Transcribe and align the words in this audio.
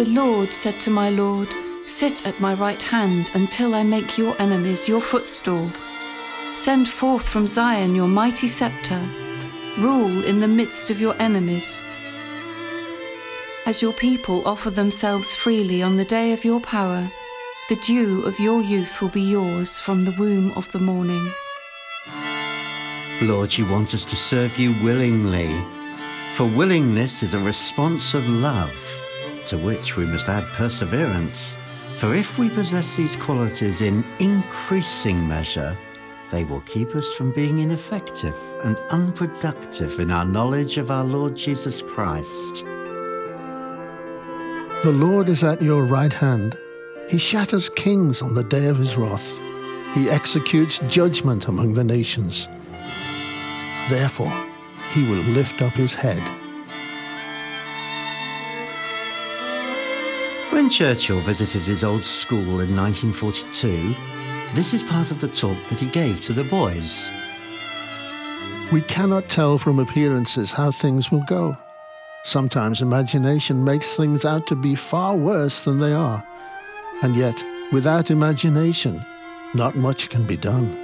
The 0.00 0.18
Lord 0.18 0.54
said 0.54 0.80
to 0.80 0.90
my 0.90 1.10
Lord, 1.10 1.54
Sit 1.84 2.26
at 2.26 2.40
my 2.40 2.54
right 2.54 2.82
hand 2.82 3.30
until 3.34 3.74
I 3.74 3.82
make 3.82 4.16
your 4.16 4.34
enemies 4.40 4.88
your 4.88 5.02
footstool. 5.02 5.70
Send 6.54 6.88
forth 6.88 7.28
from 7.28 7.46
Zion 7.46 7.94
your 7.94 8.08
mighty 8.08 8.48
scepter. 8.48 9.06
Rule 9.76 10.24
in 10.24 10.40
the 10.40 10.48
midst 10.48 10.90
of 10.90 11.02
your 11.02 11.14
enemies. 11.20 11.84
As 13.66 13.82
your 13.82 13.92
people 13.92 14.42
offer 14.48 14.70
themselves 14.70 15.34
freely 15.34 15.82
on 15.82 15.98
the 15.98 16.06
day 16.06 16.32
of 16.32 16.46
your 16.46 16.60
power, 16.60 17.06
the 17.68 17.76
dew 17.76 18.22
of 18.22 18.40
your 18.40 18.62
youth 18.62 19.02
will 19.02 19.10
be 19.10 19.20
yours 19.20 19.80
from 19.80 20.06
the 20.06 20.16
womb 20.18 20.50
of 20.52 20.72
the 20.72 20.78
morning. 20.78 21.30
Lord, 23.20 23.54
you 23.54 23.66
want 23.66 23.92
us 23.92 24.06
to 24.06 24.16
serve 24.16 24.58
you 24.58 24.72
willingly. 24.82 25.54
For 26.36 26.46
willingness 26.46 27.22
is 27.22 27.34
a 27.34 27.38
response 27.38 28.14
of 28.14 28.26
love, 28.26 28.72
to 29.46 29.58
which 29.58 29.96
we 29.96 30.04
must 30.04 30.28
add 30.28 30.44
perseverance. 30.54 31.56
For 31.98 32.14
if 32.14 32.38
we 32.38 32.48
possess 32.48 32.96
these 32.96 33.16
qualities 33.16 33.80
in 33.80 34.04
increasing 34.18 35.26
measure, 35.28 35.76
they 36.30 36.44
will 36.44 36.60
keep 36.62 36.94
us 36.94 37.12
from 37.14 37.32
being 37.32 37.58
ineffective 37.58 38.36
and 38.62 38.76
unproductive 38.90 39.98
in 39.98 40.10
our 40.10 40.24
knowledge 40.24 40.78
of 40.78 40.90
our 40.90 41.04
Lord 41.04 41.36
Jesus 41.36 41.82
Christ. 41.82 42.64
The 44.82 44.92
Lord 44.92 45.28
is 45.28 45.44
at 45.44 45.60
your 45.60 45.84
right 45.84 46.12
hand. 46.12 46.56
He 47.08 47.18
shatters 47.18 47.68
kings 47.68 48.22
on 48.22 48.34
the 48.34 48.44
day 48.44 48.66
of 48.66 48.78
his 48.78 48.96
wrath. 48.96 49.38
He 49.92 50.08
executes 50.08 50.78
judgment 50.88 51.48
among 51.48 51.74
the 51.74 51.84
nations. 51.84 52.48
Therefore, 53.90 54.32
he 54.92 55.02
will 55.10 55.22
lift 55.34 55.60
up 55.60 55.72
his 55.72 55.94
head. 55.94 56.39
When 60.70 60.76
Churchill 60.76 61.20
visited 61.22 61.62
his 61.62 61.82
old 61.82 62.04
school 62.04 62.60
in 62.60 62.76
1942, 62.76 63.92
this 64.54 64.72
is 64.72 64.84
part 64.84 65.10
of 65.10 65.20
the 65.20 65.26
talk 65.26 65.56
that 65.66 65.80
he 65.80 65.88
gave 65.90 66.20
to 66.20 66.32
the 66.32 66.44
boys. 66.44 67.10
We 68.70 68.80
cannot 68.82 69.28
tell 69.28 69.58
from 69.58 69.80
appearances 69.80 70.52
how 70.52 70.70
things 70.70 71.10
will 71.10 71.24
go. 71.24 71.58
Sometimes 72.22 72.82
imagination 72.82 73.64
makes 73.64 73.96
things 73.96 74.24
out 74.24 74.46
to 74.46 74.54
be 74.54 74.76
far 74.76 75.16
worse 75.16 75.64
than 75.64 75.80
they 75.80 75.92
are. 75.92 76.24
And 77.02 77.16
yet, 77.16 77.44
without 77.72 78.12
imagination, 78.12 79.04
not 79.54 79.74
much 79.74 80.08
can 80.08 80.24
be 80.24 80.36
done. 80.36 80.78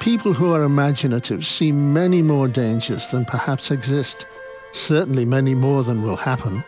People 0.00 0.32
who 0.32 0.54
are 0.54 0.62
imaginative 0.62 1.46
see 1.46 1.70
many 1.70 2.22
more 2.22 2.48
dangers 2.48 3.08
than 3.08 3.26
perhaps 3.26 3.70
exist, 3.70 4.24
certainly 4.72 5.26
many 5.26 5.54
more 5.54 5.82
than 5.82 6.02
will 6.02 6.16
happen. 6.16 6.64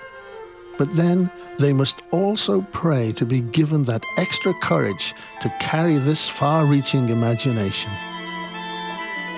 But 0.78 0.94
then 0.94 1.30
they 1.58 1.72
must 1.72 2.03
also 2.11 2.62
pray 2.72 3.12
to 3.12 3.25
be 3.25 3.41
given 3.41 3.84
that 3.84 4.03
extra 4.17 4.53
courage 4.55 5.14
to 5.41 5.55
carry 5.61 5.98
this 5.98 6.28
far 6.28 6.66
reaching 6.66 7.08
imagination. 7.08 7.92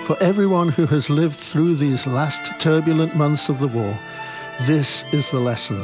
For 0.05 0.17
everyone 0.21 0.69
who 0.69 0.85
has 0.87 1.09
lived 1.09 1.35
through 1.35 1.75
these 1.75 2.07
last 2.07 2.59
turbulent 2.59 3.15
months 3.15 3.49
of 3.49 3.59
the 3.59 3.67
war, 3.67 3.97
this 4.61 5.03
is 5.11 5.29
the 5.29 5.39
lesson. 5.39 5.83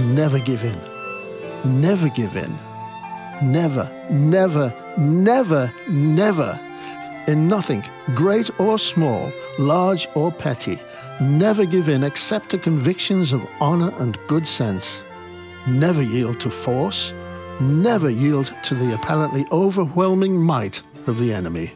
Never 0.00 0.38
give 0.38 0.64
in. 0.64 0.78
Never 1.64 2.08
give 2.08 2.34
in. 2.34 2.58
Never, 3.42 3.90
never, 4.10 4.72
never, 4.98 5.72
never. 5.88 6.58
In 7.28 7.46
nothing, 7.46 7.84
great 8.14 8.50
or 8.58 8.78
small, 8.78 9.30
large 9.58 10.08
or 10.14 10.32
petty, 10.32 10.78
never 11.22 11.64
give 11.64 11.88
in 11.88 12.04
except 12.04 12.50
to 12.50 12.58
convictions 12.58 13.32
of 13.32 13.46
honour 13.60 13.92
and 13.98 14.18
good 14.26 14.46
sense. 14.46 15.04
Never 15.66 16.02
yield 16.02 16.40
to 16.40 16.50
force. 16.50 17.12
Never 17.60 18.10
yield 18.10 18.52
to 18.64 18.74
the 18.74 18.94
apparently 18.94 19.46
overwhelming 19.52 20.36
might 20.36 20.82
of 21.06 21.18
the 21.18 21.32
enemy. 21.32 21.72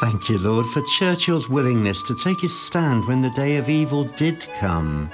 Thank 0.00 0.28
you, 0.28 0.38
Lord, 0.38 0.66
for 0.66 0.82
Churchill's 0.98 1.48
willingness 1.48 2.02
to 2.04 2.14
take 2.14 2.40
his 2.40 2.58
stand 2.58 3.06
when 3.06 3.22
the 3.22 3.30
day 3.30 3.56
of 3.56 3.68
evil 3.68 4.04
did 4.04 4.46
come, 4.58 5.10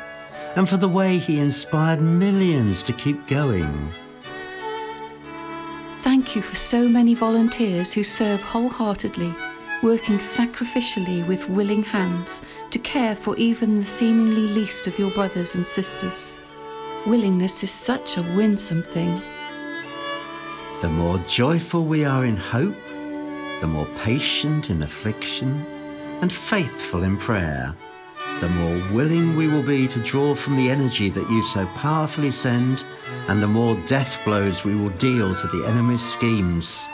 and 0.57 0.69
for 0.69 0.77
the 0.77 0.89
way 0.89 1.19
he 1.19 1.39
inspired 1.39 2.01
millions 2.01 2.83
to 2.85 2.93
keep 2.93 3.27
going. 3.29 3.91
Thank 6.01 6.35
you 6.35 6.43
for 6.43 6.57
so 6.57 6.89
many 6.89 7.15
volunteers 7.15 7.93
who 7.93 8.03
serve 8.03 8.43
wholeheartedly, 8.43 9.35
working 9.83 10.19
sacrificially 10.19 11.27
with 11.27 11.49
willing 11.49 11.83
hands 11.83 12.43
to 12.71 12.79
care 12.79 13.17
for 13.17 13.37
even 13.37 13.75
the 13.75 13.85
seemingly 13.85 14.47
least 14.49 14.87
of 14.87 14.99
your 14.99 15.11
brothers 15.13 15.55
and 15.55 15.67
sisters. 15.67 16.37
Willingness 17.07 17.63
is 17.63 17.71
such 17.71 18.19
a 18.19 18.23
winsome 18.23 18.83
thing. 18.83 19.23
The 20.83 20.91
more 20.91 21.19
joyful 21.27 21.85
we 21.85 22.05
are 22.05 22.27
in 22.27 22.37
hope, 22.37 22.77
the 23.61 23.67
more 23.67 23.87
patient 24.05 24.69
in 24.69 24.83
affliction 24.83 25.65
and 26.21 26.31
faithful 26.31 27.03
in 27.03 27.17
prayer, 27.17 27.75
the 28.41 28.49
more 28.51 28.93
willing 28.93 29.35
we 29.35 29.49
will 29.49 29.63
be 29.63 29.87
to 29.89 30.01
draw 30.01 30.35
from 30.35 30.57
the 30.57 30.71
energy 30.71 31.09
that 31.09 31.29
you 31.31 31.43
so 31.43 31.67
powerfully 31.77 32.31
send, 32.31 32.85
and 33.29 33.43
the 33.43 33.47
more 33.47 33.77
death 33.87 34.21
blows 34.25 34.65
we 34.65 34.75
will 34.75 34.91
deal 34.91 35.35
to 35.35 35.47
the 35.49 35.67
enemy's 35.67 36.03
schemes. 36.03 36.87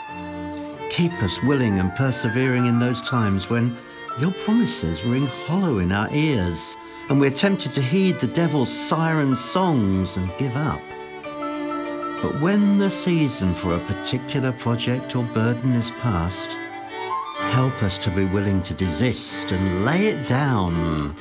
Keep 0.89 1.13
us 1.21 1.41
willing 1.43 1.79
and 1.79 1.93
persevering 1.95 2.65
in 2.65 2.79
those 2.79 3.01
times 3.01 3.49
when 3.49 3.75
your 4.19 4.31
promises 4.31 5.03
ring 5.03 5.27
hollow 5.27 5.79
in 5.79 5.91
our 5.91 6.09
ears 6.11 6.75
and 7.09 7.19
we're 7.19 7.29
tempted 7.29 7.71
to 7.73 7.81
heed 7.81 8.19
the 8.19 8.27
devil's 8.27 8.71
siren 8.71 9.35
songs 9.35 10.17
and 10.17 10.31
give 10.37 10.55
up. 10.55 10.81
But 12.21 12.41
when 12.41 12.77
the 12.77 12.89
season 12.89 13.53
for 13.53 13.75
a 13.75 13.85
particular 13.85 14.51
project 14.51 15.15
or 15.15 15.23
burden 15.23 15.73
is 15.73 15.91
past, 15.91 16.57
help 17.51 17.83
us 17.83 17.97
to 17.99 18.11
be 18.11 18.25
willing 18.25 18.61
to 18.63 18.73
desist 18.73 19.51
and 19.51 19.85
lay 19.85 20.07
it 20.07 20.27
down. 20.27 21.15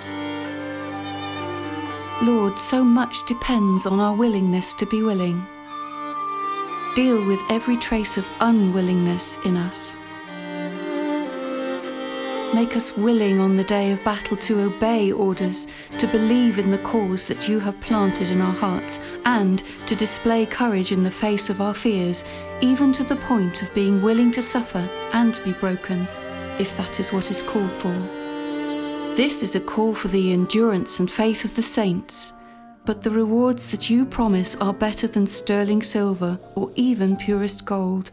Lord, 2.22 2.58
so 2.58 2.82
much 2.82 3.26
depends 3.26 3.84
on 3.84 4.00
our 4.00 4.14
willingness 4.14 4.72
to 4.74 4.86
be 4.86 5.02
willing. 5.02 5.46
Deal 6.96 7.22
with 7.26 7.42
every 7.50 7.76
trace 7.76 8.16
of 8.16 8.26
unwillingness 8.40 9.36
in 9.44 9.54
us. 9.54 9.98
Make 12.54 12.74
us 12.74 12.96
willing 12.96 13.38
on 13.38 13.54
the 13.54 13.64
day 13.64 13.92
of 13.92 14.02
battle 14.02 14.38
to 14.38 14.62
obey 14.62 15.12
orders, 15.12 15.68
to 15.98 16.06
believe 16.06 16.58
in 16.58 16.70
the 16.70 16.78
cause 16.78 17.28
that 17.28 17.50
you 17.50 17.60
have 17.60 17.78
planted 17.82 18.30
in 18.30 18.40
our 18.40 18.54
hearts, 18.54 18.98
and 19.26 19.62
to 19.84 19.94
display 19.94 20.46
courage 20.46 20.90
in 20.90 21.02
the 21.02 21.10
face 21.10 21.50
of 21.50 21.60
our 21.60 21.74
fears, 21.74 22.24
even 22.62 22.94
to 22.94 23.04
the 23.04 23.16
point 23.16 23.62
of 23.62 23.74
being 23.74 24.00
willing 24.00 24.32
to 24.32 24.40
suffer 24.40 24.88
and 25.12 25.38
be 25.44 25.52
broken, 25.52 26.08
if 26.58 26.74
that 26.78 26.98
is 26.98 27.12
what 27.12 27.30
is 27.30 27.42
called 27.42 27.72
for. 27.72 27.92
This 29.16 29.42
is 29.42 29.54
a 29.54 29.60
call 29.60 29.94
for 29.94 30.08
the 30.08 30.32
endurance 30.32 30.98
and 30.98 31.10
faith 31.10 31.44
of 31.44 31.56
the 31.56 31.62
saints, 31.62 32.32
but 32.86 33.02
the 33.02 33.10
rewards 33.10 33.72
that 33.72 33.90
you 33.90 34.06
promise 34.06 34.54
are 34.56 34.72
better 34.72 35.08
than 35.08 35.26
sterling 35.26 35.82
silver 35.82 36.38
or 36.54 36.70
even 36.76 37.16
purest 37.16 37.66
gold. 37.66 38.12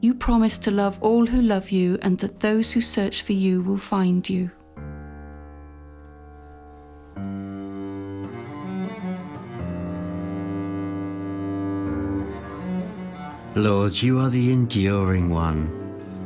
You 0.00 0.14
promise 0.14 0.58
to 0.58 0.72
love 0.72 0.98
all 1.00 1.24
who 1.24 1.40
love 1.40 1.70
you, 1.70 1.98
and 2.02 2.18
that 2.18 2.40
those 2.40 2.72
who 2.72 2.80
search 2.80 3.22
for 3.22 3.32
you 3.32 3.62
will 3.62 3.78
find 3.78 4.28
you. 4.28 4.50
Lord, 13.54 13.94
you 13.94 14.18
are 14.18 14.28
the 14.28 14.52
enduring 14.52 15.30
one, 15.30 15.70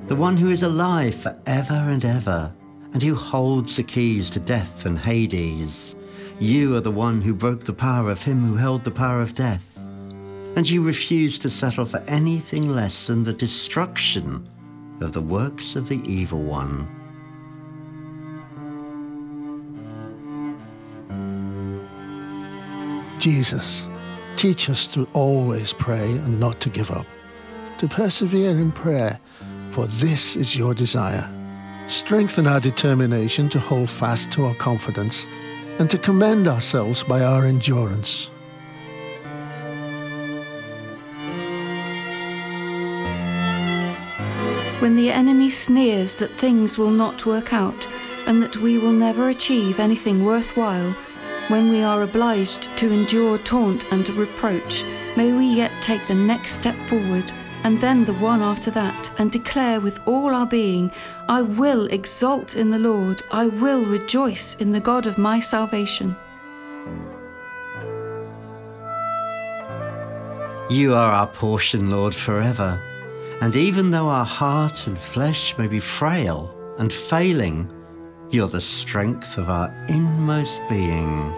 the 0.06 0.16
one 0.16 0.38
who 0.38 0.48
is 0.48 0.62
alive 0.62 1.14
forever 1.14 1.74
and 1.74 2.02
ever, 2.04 2.50
and 2.94 3.02
who 3.02 3.14
holds 3.14 3.76
the 3.76 3.82
keys 3.82 4.30
to 4.30 4.40
death 4.40 4.86
and 4.86 4.98
Hades. 4.98 5.94
You 6.38 6.76
are 6.76 6.80
the 6.80 6.90
one 6.90 7.20
who 7.20 7.34
broke 7.34 7.64
the 7.64 7.72
power 7.72 8.10
of 8.10 8.22
him 8.22 8.44
who 8.44 8.54
held 8.56 8.84
the 8.84 8.90
power 8.90 9.20
of 9.20 9.34
death 9.34 9.68
and 10.58 10.68
you 10.68 10.82
refuse 10.82 11.38
to 11.38 11.48
settle 11.48 11.84
for 11.84 11.98
anything 12.08 12.74
less 12.74 13.06
than 13.06 13.22
the 13.22 13.32
destruction 13.32 14.48
of 15.00 15.12
the 15.12 15.20
works 15.20 15.76
of 15.76 15.88
the 15.88 16.00
evil 16.02 16.42
one. 16.42 16.88
Jesus, 23.20 23.88
teach 24.34 24.68
us 24.68 24.88
to 24.88 25.06
always 25.12 25.72
pray 25.72 26.10
and 26.10 26.40
not 26.40 26.60
to 26.60 26.70
give 26.70 26.90
up, 26.90 27.06
to 27.78 27.86
persevere 27.86 28.50
in 28.50 28.72
prayer, 28.72 29.20
for 29.70 29.86
this 29.86 30.34
is 30.34 30.56
your 30.56 30.74
desire. 30.74 31.32
Strengthen 31.86 32.48
our 32.48 32.58
determination 32.58 33.48
to 33.50 33.60
hold 33.60 33.88
fast 33.88 34.32
to 34.32 34.44
our 34.44 34.54
confidence 34.56 35.26
and 35.78 35.88
to 35.90 35.98
commend 35.98 36.48
ourselves 36.48 37.02
by 37.04 37.22
our 37.22 37.44
endurance. 37.44 38.30
when 44.80 44.94
the 44.94 45.10
enemy 45.10 45.50
sneers 45.50 46.16
that 46.16 46.34
things 46.36 46.78
will 46.78 46.90
not 46.90 47.26
work 47.26 47.52
out 47.52 47.88
and 48.26 48.42
that 48.42 48.56
we 48.58 48.78
will 48.78 48.92
never 48.92 49.28
achieve 49.28 49.80
anything 49.80 50.24
worthwhile, 50.24 50.92
when 51.48 51.68
we 51.68 51.82
are 51.82 52.02
obliged 52.02 52.74
to 52.76 52.92
endure 52.92 53.38
taunt 53.38 53.90
and 53.92 54.08
reproach, 54.10 54.84
may 55.16 55.32
we 55.32 55.46
yet 55.46 55.72
take 55.82 56.06
the 56.06 56.14
next 56.14 56.52
step 56.52 56.76
forward 56.88 57.30
and 57.64 57.80
then 57.80 58.04
the 58.04 58.14
one 58.14 58.42
after 58.42 58.70
that, 58.70 59.12
and 59.18 59.30
declare 59.30 59.80
with 59.80 60.00
all 60.06 60.34
our 60.34 60.46
being, 60.46 60.90
I 61.28 61.42
will 61.42 61.86
exult 61.86 62.56
in 62.56 62.68
the 62.68 62.78
Lord, 62.78 63.22
I 63.30 63.46
will 63.46 63.84
rejoice 63.84 64.56
in 64.56 64.70
the 64.70 64.80
God 64.80 65.06
of 65.06 65.18
my 65.18 65.40
salvation. 65.40 66.16
You 70.70 70.94
are 70.94 71.12
our 71.12 71.26
portion, 71.26 71.90
Lord, 71.90 72.14
forever. 72.14 72.78
And 73.40 73.56
even 73.56 73.90
though 73.90 74.08
our 74.08 74.24
heart 74.24 74.86
and 74.86 74.98
flesh 74.98 75.56
may 75.56 75.66
be 75.66 75.80
frail 75.80 76.54
and 76.78 76.92
failing, 76.92 77.72
you're 78.30 78.48
the 78.48 78.60
strength 78.60 79.38
of 79.38 79.48
our 79.48 79.74
inmost 79.88 80.60
being. 80.68 81.32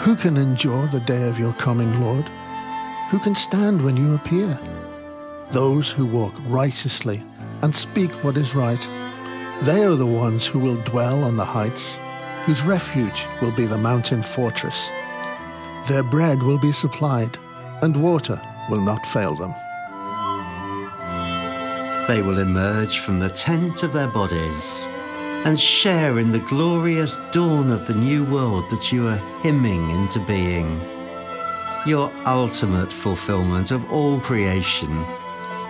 Who 0.00 0.16
can 0.16 0.36
endure 0.36 0.86
the 0.86 1.00
day 1.00 1.28
of 1.28 1.38
your 1.38 1.52
coming, 1.54 2.00
Lord? 2.00 2.30
Who 3.10 3.20
can 3.20 3.36
stand 3.36 3.84
when 3.84 3.96
you 3.96 4.14
appear? 4.14 4.58
Those 5.52 5.88
who 5.88 6.04
walk 6.04 6.34
righteously 6.48 7.22
and 7.62 7.72
speak 7.72 8.10
what 8.24 8.36
is 8.36 8.56
right. 8.56 8.80
They 9.62 9.84
are 9.84 9.94
the 9.94 10.04
ones 10.04 10.44
who 10.44 10.58
will 10.58 10.82
dwell 10.82 11.22
on 11.22 11.36
the 11.36 11.44
heights, 11.44 12.00
whose 12.44 12.62
refuge 12.62 13.24
will 13.40 13.52
be 13.52 13.64
the 13.64 13.78
mountain 13.78 14.24
fortress. 14.24 14.90
Their 15.86 16.02
bread 16.02 16.42
will 16.42 16.58
be 16.58 16.72
supplied, 16.72 17.38
and 17.80 18.02
water 18.02 18.40
will 18.68 18.80
not 18.80 19.06
fail 19.06 19.36
them. 19.36 19.54
They 22.08 22.22
will 22.22 22.40
emerge 22.40 22.98
from 22.98 23.20
the 23.20 23.30
tent 23.30 23.84
of 23.84 23.92
their 23.92 24.08
bodies 24.08 24.84
and 25.44 25.58
share 25.58 26.18
in 26.18 26.32
the 26.32 26.40
glorious 26.40 27.18
dawn 27.30 27.70
of 27.70 27.86
the 27.86 27.94
new 27.94 28.24
world 28.24 28.68
that 28.70 28.90
you 28.90 29.06
are 29.06 29.22
hymning 29.42 29.90
into 29.90 30.18
being 30.26 30.80
your 31.86 32.10
ultimate 32.26 32.92
fulfillment 32.92 33.70
of 33.70 33.92
all 33.92 34.18
creation, 34.18 34.90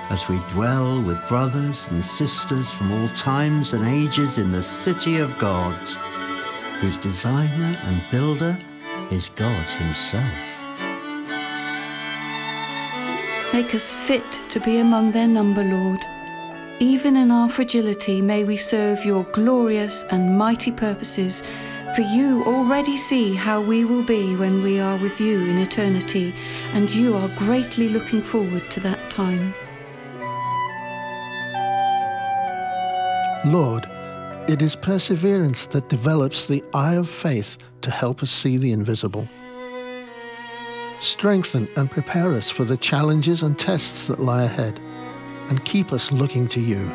as 0.09 0.29
we 0.29 0.39
dwell 0.51 1.03
with 1.03 1.29
brothers 1.29 1.89
and 1.89 2.03
sisters 2.03 2.71
from 2.71 2.91
all 2.91 3.09
times 3.09 3.75
and 3.75 3.85
ages 3.85 4.39
in 4.39 4.51
the 4.51 4.63
city 4.63 5.19
of 5.19 5.39
God, 5.39 5.77
whose 6.81 6.97
designer 6.97 7.79
and 7.85 8.03
builder 8.11 8.57
is 9.11 9.29
God 9.31 9.69
Himself. 9.69 10.25
Make 13.53 13.75
us 13.75 13.95
fit 13.95 14.31
to 14.49 14.61
be 14.61 14.79
among 14.79 15.13
their 15.13 15.29
number, 15.29 15.63
Lord. 15.63 16.01
Even 16.79 17.17
in 17.17 17.31
our 17.31 17.49
fragility, 17.49 18.23
may 18.23 18.45
we 18.45 18.57
serve 18.57 19.05
your 19.05 19.25
glorious 19.33 20.05
and 20.05 20.37
mighty 20.39 20.73
purposes 20.73 21.43
for 21.95 22.03
you 22.03 22.43
already 22.45 22.97
see 22.97 23.35
how 23.35 23.61
we 23.61 23.85
will 23.85 24.03
be 24.03 24.37
when 24.37 24.63
we 24.63 24.81
are 24.81 24.99
with 24.99 25.21
you 25.21 25.41
in 25.47 25.59
eternity, 25.59 26.35
and 26.73 26.93
you 26.95 27.17
are 27.17 27.29
greatly 27.37 27.89
looking 27.89 28.23
forward 28.23 28.63
to 28.71 28.81
that 28.81 29.11
time. 29.11 29.55
Lord, 33.47 33.89
it 34.49 34.61
is 34.63 34.75
perseverance 34.75 35.67
that 35.67 35.89
develops 35.89 36.49
the 36.49 36.63
eye 36.75 36.95
of 36.95 37.09
faith 37.09 37.57
to 37.83 37.91
help 37.91 38.23
us 38.23 38.31
see 38.31 38.57
the 38.57 38.73
invisible. 38.73 39.29
Strengthen 41.01 41.69
and 41.77 41.91
prepare 41.91 42.33
us 42.33 42.51
for 42.51 42.65
the 42.65 42.77
challenges 42.77 43.43
and 43.43 43.59
tests 43.59 44.07
that 44.09 44.21
lie 44.21 44.45
ahead, 44.45 44.81
and 45.49 45.65
keep 45.65 45.93
us 45.93 46.11
looking 46.11 46.49
to 46.49 46.61
you. 46.61 46.91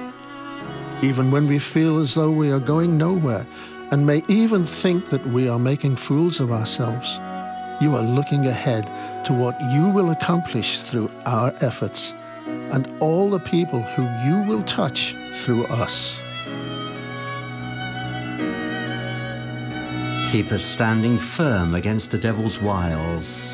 Even 1.01 1.31
when 1.31 1.47
we 1.47 1.57
feel 1.57 1.99
as 1.99 2.13
though 2.15 2.31
we 2.31 2.51
are 2.51 2.59
going 2.59 2.97
nowhere, 2.97 3.47
and 3.91 4.05
may 4.05 4.23
even 4.29 4.63
think 4.63 5.07
that 5.07 5.25
we 5.27 5.49
are 5.49 5.59
making 5.59 5.97
fools 5.97 6.39
of 6.39 6.51
ourselves, 6.51 7.19
you 7.81 7.93
are 7.95 8.03
looking 8.03 8.47
ahead 8.47 8.85
to 9.25 9.33
what 9.33 9.59
you 9.69 9.89
will 9.89 10.11
accomplish 10.11 10.79
through 10.79 11.11
our 11.25 11.53
efforts 11.59 12.15
and 12.45 12.87
all 13.01 13.29
the 13.29 13.39
people 13.39 13.81
who 13.81 14.03
you 14.25 14.47
will 14.47 14.63
touch 14.63 15.13
through 15.33 15.65
us. 15.65 16.19
Keep 20.31 20.53
us 20.53 20.63
standing 20.63 21.19
firm 21.19 21.75
against 21.75 22.11
the 22.11 22.17
devil's 22.17 22.61
wiles, 22.61 23.53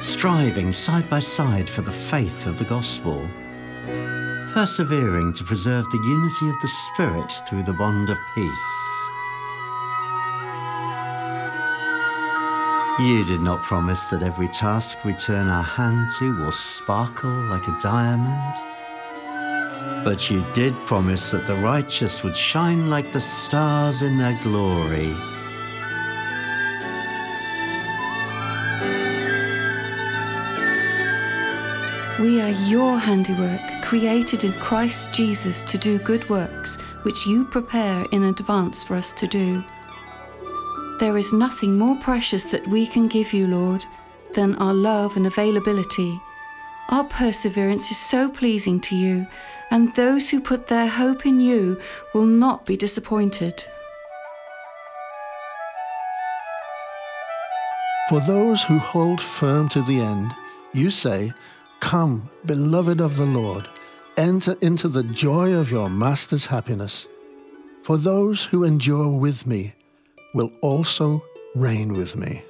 striving 0.00 0.72
side 0.72 1.08
by 1.10 1.18
side 1.20 1.68
for 1.68 1.82
the 1.82 1.92
faith 1.92 2.46
of 2.46 2.58
the 2.58 2.64
gospel, 2.64 3.28
persevering 4.54 5.34
to 5.34 5.44
preserve 5.44 5.84
the 5.90 5.98
unity 5.98 6.48
of 6.48 6.54
the 6.62 6.68
Spirit 6.68 7.30
through 7.46 7.62
the 7.64 7.74
bond 7.74 8.08
of 8.08 8.16
peace. 8.34 9.03
You 13.00 13.24
did 13.24 13.40
not 13.40 13.60
promise 13.64 14.08
that 14.10 14.22
every 14.22 14.46
task 14.46 15.04
we 15.04 15.14
turn 15.14 15.48
our 15.48 15.64
hand 15.64 16.10
to 16.18 16.38
will 16.38 16.52
sparkle 16.52 17.28
like 17.28 17.66
a 17.66 17.76
diamond. 17.80 18.54
But 20.04 20.30
you 20.30 20.46
did 20.54 20.76
promise 20.86 21.32
that 21.32 21.48
the 21.48 21.56
righteous 21.56 22.22
would 22.22 22.36
shine 22.36 22.90
like 22.90 23.12
the 23.12 23.20
stars 23.20 24.02
in 24.02 24.16
their 24.16 24.38
glory. 24.44 25.12
We 32.20 32.40
are 32.40 32.54
your 32.70 32.96
handiwork, 32.96 33.82
created 33.82 34.44
in 34.44 34.52
Christ 34.60 35.12
Jesus 35.12 35.64
to 35.64 35.76
do 35.76 35.98
good 35.98 36.30
works, 36.30 36.80
which 37.02 37.26
you 37.26 37.44
prepare 37.44 38.06
in 38.12 38.22
advance 38.22 38.84
for 38.84 38.94
us 38.94 39.12
to 39.14 39.26
do. 39.26 39.64
There 41.00 41.16
is 41.18 41.32
nothing 41.32 41.76
more 41.76 41.96
precious 41.96 42.44
that 42.46 42.66
we 42.68 42.86
can 42.86 43.08
give 43.08 43.32
you, 43.32 43.46
Lord, 43.48 43.84
than 44.34 44.54
our 44.56 44.74
love 44.74 45.16
and 45.16 45.26
availability. 45.26 46.20
Our 46.88 47.04
perseverance 47.04 47.90
is 47.90 47.98
so 47.98 48.28
pleasing 48.28 48.80
to 48.82 48.96
you, 48.96 49.26
and 49.70 49.94
those 49.94 50.30
who 50.30 50.40
put 50.40 50.68
their 50.68 50.86
hope 50.86 51.26
in 51.26 51.40
you 51.40 51.80
will 52.12 52.26
not 52.26 52.64
be 52.64 52.76
disappointed. 52.76 53.64
For 58.08 58.20
those 58.20 58.62
who 58.62 58.78
hold 58.78 59.20
firm 59.20 59.68
to 59.70 59.82
the 59.82 59.98
end, 59.98 60.32
you 60.72 60.90
say, 60.90 61.32
Come, 61.80 62.28
beloved 62.44 63.00
of 63.00 63.16
the 63.16 63.26
Lord, 63.26 63.66
enter 64.16 64.56
into 64.60 64.88
the 64.88 65.02
joy 65.02 65.54
of 65.54 65.70
your 65.70 65.88
Master's 65.88 66.46
happiness. 66.46 67.08
For 67.82 67.96
those 67.96 68.44
who 68.44 68.62
endure 68.64 69.08
with 69.08 69.46
me, 69.46 69.74
will 70.34 70.52
also 70.60 71.24
reign 71.54 71.94
with 71.94 72.16
me. 72.16 72.42